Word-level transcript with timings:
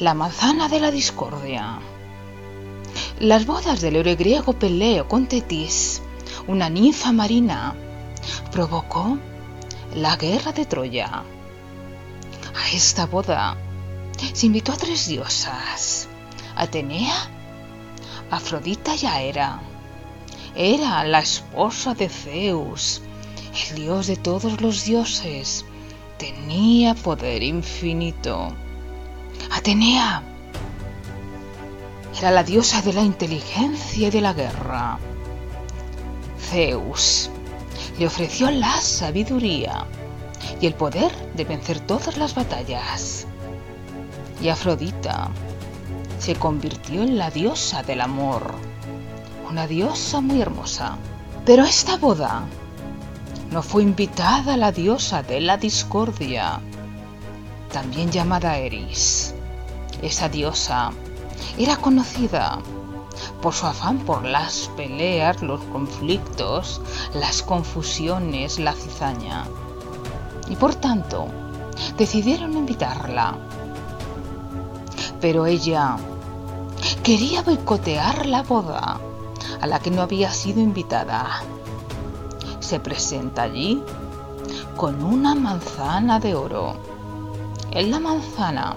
La 0.00 0.12
manzana 0.12 0.68
de 0.68 0.80
la 0.80 0.90
discordia. 0.90 1.78
Las 3.20 3.46
bodas 3.46 3.80
del 3.80 3.94
héroe 3.94 4.16
griego 4.16 4.52
Peleo 4.52 5.06
con 5.06 5.28
Tetis, 5.28 6.02
una 6.48 6.68
ninfa 6.68 7.12
marina, 7.12 7.76
provocó 8.50 9.16
la 9.94 10.16
guerra 10.16 10.50
de 10.50 10.66
Troya. 10.66 11.22
A 12.56 12.70
esta 12.72 13.06
boda 13.06 13.56
se 14.32 14.46
invitó 14.46 14.72
a 14.72 14.76
tres 14.76 15.06
diosas, 15.06 16.08
Atenea, 16.56 17.30
Afrodita 18.32 18.96
y 18.96 19.06
Aera. 19.06 19.62
Era 20.56 21.04
la 21.04 21.20
esposa 21.20 21.94
de 21.94 22.08
Zeus, 22.08 23.00
el 23.70 23.76
dios 23.76 24.08
de 24.08 24.16
todos 24.16 24.60
los 24.60 24.86
dioses. 24.86 25.64
Tenía 26.18 26.96
poder 26.96 27.44
infinito. 27.44 28.52
Atenea 29.56 30.20
era 32.18 32.32
la 32.32 32.42
diosa 32.42 32.82
de 32.82 32.92
la 32.92 33.02
inteligencia 33.02 34.08
y 34.08 34.10
de 34.10 34.20
la 34.20 34.32
guerra. 34.32 34.98
Zeus 36.40 37.30
le 37.96 38.06
ofreció 38.06 38.50
la 38.50 38.80
sabiduría 38.80 39.86
y 40.60 40.66
el 40.66 40.74
poder 40.74 41.12
de 41.36 41.44
vencer 41.44 41.78
todas 41.78 42.16
las 42.16 42.34
batallas. 42.34 43.28
Y 44.42 44.48
Afrodita 44.48 45.28
se 46.18 46.34
convirtió 46.34 47.04
en 47.04 47.16
la 47.16 47.30
diosa 47.30 47.84
del 47.84 48.00
amor, 48.00 48.56
una 49.48 49.68
diosa 49.68 50.20
muy 50.20 50.42
hermosa. 50.42 50.96
Pero 51.46 51.62
esta 51.62 51.96
boda 51.96 52.42
no 53.52 53.62
fue 53.62 53.84
invitada 53.84 54.56
la 54.56 54.72
diosa 54.72 55.22
de 55.22 55.40
la 55.40 55.58
discordia, 55.58 56.60
también 57.72 58.10
llamada 58.10 58.58
Eris. 58.58 59.32
Esa 60.04 60.28
diosa 60.28 60.90
era 61.56 61.78
conocida 61.78 62.58
por 63.40 63.54
su 63.54 63.66
afán 63.66 64.00
por 64.00 64.22
las 64.22 64.70
peleas, 64.76 65.40
los 65.40 65.62
conflictos, 65.72 66.82
las 67.14 67.42
confusiones, 67.42 68.58
la 68.58 68.74
cizaña. 68.74 69.46
Y 70.50 70.56
por 70.56 70.74
tanto, 70.74 71.28
decidieron 71.96 72.52
invitarla. 72.52 73.38
Pero 75.22 75.46
ella 75.46 75.96
quería 77.02 77.40
boicotear 77.40 78.26
la 78.26 78.42
boda 78.42 79.00
a 79.58 79.66
la 79.66 79.78
que 79.78 79.90
no 79.90 80.02
había 80.02 80.30
sido 80.34 80.60
invitada. 80.60 81.42
Se 82.60 82.78
presenta 82.78 83.44
allí 83.44 83.82
con 84.76 85.02
una 85.02 85.34
manzana 85.34 86.20
de 86.20 86.34
oro. 86.34 86.74
En 87.70 87.90
la 87.90 88.00
manzana 88.00 88.76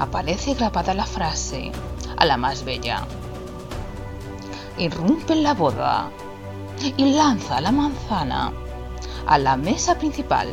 aparece 0.00 0.54
grabada 0.54 0.94
la 0.94 1.04
frase 1.04 1.70
a 2.16 2.24
la 2.24 2.36
más 2.36 2.64
bella. 2.64 3.06
Irrumpe 4.78 5.34
en 5.34 5.42
la 5.42 5.54
boda 5.54 6.10
y 6.96 7.12
lanza 7.12 7.60
la 7.60 7.70
manzana 7.70 8.52
a 9.26 9.38
la 9.38 9.56
mesa 9.58 9.96
principal 9.98 10.48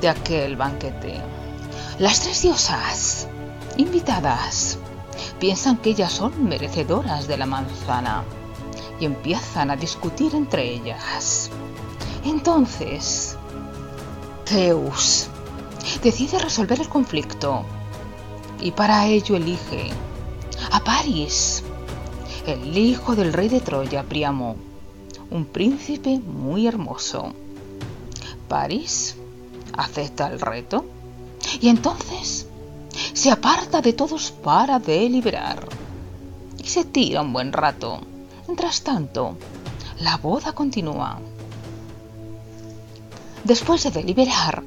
de 0.00 0.08
aquel 0.08 0.56
banquete. 0.56 1.20
Las 1.98 2.20
tres 2.20 2.42
diosas 2.42 3.28
invitadas 3.76 4.78
piensan 5.40 5.78
que 5.78 5.90
ellas 5.90 6.12
son 6.12 6.44
merecedoras 6.44 7.26
de 7.26 7.36
la 7.36 7.46
manzana 7.46 8.22
y 9.00 9.04
empiezan 9.04 9.72
a 9.72 9.76
discutir 9.76 10.32
entre 10.36 10.62
ellas. 10.62 11.50
Entonces, 12.24 13.36
Zeus 14.46 15.26
decide 16.04 16.38
resolver 16.38 16.80
el 16.80 16.88
conflicto 16.88 17.64
y 18.60 18.70
para 18.70 19.06
ello 19.06 19.36
elige 19.36 19.90
a 20.70 20.80
París, 20.82 21.62
el 22.46 22.76
hijo 22.76 23.14
del 23.16 23.32
rey 23.32 23.48
de 23.48 23.60
Troya, 23.60 24.02
Priamo, 24.02 24.56
un 25.30 25.44
príncipe 25.44 26.18
muy 26.18 26.66
hermoso. 26.66 27.32
París 28.48 29.16
acepta 29.76 30.28
el 30.28 30.40
reto 30.40 30.84
y 31.60 31.68
entonces 31.68 32.46
se 33.12 33.30
aparta 33.30 33.80
de 33.80 33.92
todos 33.92 34.30
para 34.30 34.78
deliberar 34.78 35.66
y 36.62 36.66
se 36.66 36.84
tira 36.84 37.22
un 37.22 37.32
buen 37.32 37.52
rato. 37.52 38.00
Mientras 38.46 38.82
tanto, 38.82 39.36
la 40.00 40.16
boda 40.16 40.52
continúa. 40.52 41.20
Después 43.42 43.82
de 43.84 43.90
deliberar, 43.90 44.62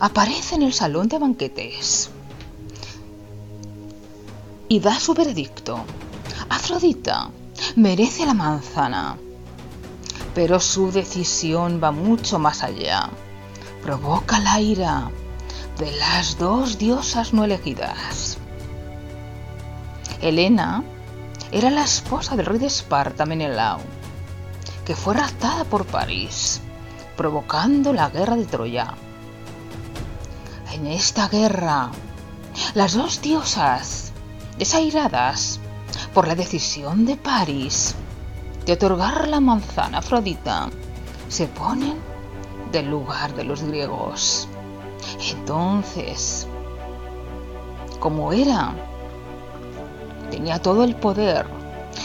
aparece 0.00 0.54
en 0.54 0.62
el 0.62 0.72
salón 0.72 1.08
de 1.08 1.18
banquetes 1.18 2.10
y 4.68 4.80
da 4.80 5.00
su 5.00 5.14
veredicto. 5.14 5.84
Afrodita 6.48 7.30
merece 7.76 8.26
la 8.26 8.34
manzana, 8.34 9.16
pero 10.34 10.60
su 10.60 10.92
decisión 10.92 11.80
va 11.82 11.90
mucho 11.90 12.38
más 12.38 12.62
allá. 12.62 13.10
Provoca 13.82 14.38
la 14.40 14.60
ira 14.60 15.10
de 15.78 15.90
las 15.92 16.38
dos 16.38 16.78
diosas 16.78 17.32
no 17.32 17.44
elegidas. 17.44 18.38
Helena 20.20 20.82
era 21.52 21.70
la 21.70 21.84
esposa 21.84 22.36
del 22.36 22.46
rey 22.46 22.58
de 22.58 22.66
Esparta, 22.66 23.24
Menelao, 23.24 23.80
que 24.84 24.96
fue 24.96 25.14
raptada 25.14 25.64
por 25.64 25.86
París, 25.86 26.60
provocando 27.16 27.92
la 27.92 28.10
guerra 28.10 28.36
de 28.36 28.44
Troya. 28.44 28.94
En 30.72 30.86
esta 30.86 31.28
guerra, 31.28 31.90
las 32.74 32.94
dos 32.94 33.22
diosas 33.22 34.08
desairadas 34.58 35.60
por 36.12 36.26
la 36.26 36.34
decisión 36.34 37.06
de 37.06 37.16
París 37.16 37.94
de 38.66 38.72
otorgar 38.72 39.28
la 39.28 39.40
manzana 39.40 39.98
Afrodita, 39.98 40.68
se 41.28 41.46
ponen 41.46 41.96
del 42.72 42.90
lugar 42.90 43.34
de 43.34 43.44
los 43.44 43.62
griegos. 43.62 44.48
Entonces, 45.30 46.46
como 48.00 48.32
era, 48.32 48.74
tenía 50.30 50.60
todo 50.60 50.84
el 50.84 50.96
poder, 50.96 51.46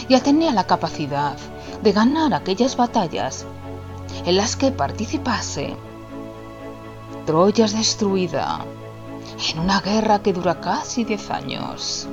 ya 0.08 0.22
tenía 0.22 0.52
la 0.52 0.64
capacidad 0.64 1.36
de 1.82 1.92
ganar 1.92 2.32
aquellas 2.32 2.76
batallas 2.76 3.44
en 4.24 4.36
las 4.36 4.56
que 4.56 4.70
participase. 4.70 5.76
Troya 7.26 7.66
es 7.66 7.74
destruida 7.74 8.64
en 9.52 9.58
una 9.58 9.80
guerra 9.80 10.20
que 10.20 10.32
dura 10.32 10.60
casi 10.60 11.04
diez 11.04 11.30
años 11.30 12.08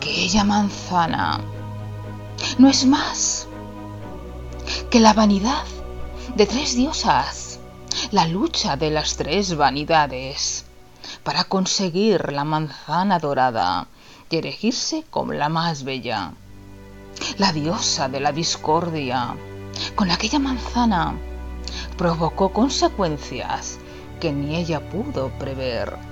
aquella 0.00 0.44
manzana 0.44 1.40
no 2.56 2.68
es 2.70 2.86
más 2.86 3.46
que 4.88 4.98
la 4.98 5.12
vanidad 5.12 5.66
de 6.34 6.46
tres 6.46 6.74
diosas, 6.74 7.60
la 8.10 8.26
lucha 8.26 8.78
de 8.78 8.90
las 8.90 9.18
tres 9.18 9.58
vanidades 9.58 10.64
para 11.22 11.44
conseguir 11.44 12.32
la 12.32 12.44
manzana 12.44 13.18
dorada 13.18 13.88
y 14.30 14.36
erigirse 14.36 15.04
como 15.10 15.34
la 15.34 15.50
más 15.50 15.84
bella. 15.84 16.32
La 17.36 17.52
diosa 17.52 18.08
de 18.08 18.20
la 18.20 18.32
discordia, 18.32 19.34
con 19.96 20.10
aquella 20.10 20.38
manzana, 20.38 21.12
provocó 21.98 22.54
consecuencias 22.54 23.78
que 24.18 24.32
ni 24.32 24.56
ella 24.56 24.80
pudo 24.80 25.28
prever 25.38 26.09